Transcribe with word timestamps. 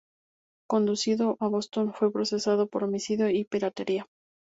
Conducido 0.67 1.37
a 1.39 1.47
Boston, 1.47 1.93
fue 1.93 2.11
procesado 2.11 2.65
por 2.65 2.83
homicidio 2.83 3.29
y 3.29 3.43
piratería. 3.45 4.07